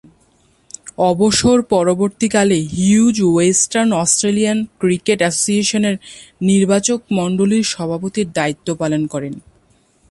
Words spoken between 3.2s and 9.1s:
western Australian cricket অ্যাসোসিয়েশনের নির্বাচকমণ্ডলীর সভাপতির দায়িত্ব পালন